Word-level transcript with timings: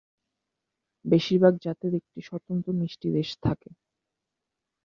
বেশিরভাগ 1.05 1.53
জাতের 1.63 1.93
একটি 1.95 2.19
স্বতন্ত্র 2.21 2.69
মিষ্টি 2.79 3.07
রেশ 3.09 3.29
থাকে। 3.43 3.69